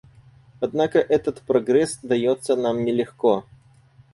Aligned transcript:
Однако 0.59 0.97
этот 0.97 1.41
прогресс 1.43 1.99
дается 2.01 2.55
нам 2.55 2.83
нелегко. 2.85 3.45